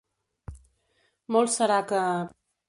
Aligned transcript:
Molt 1.37 1.55
serà 1.59 1.79
que... 1.93 2.01